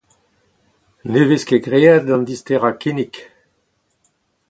[1.11, 3.15] Ne vez ket graet an disterañ kinnig.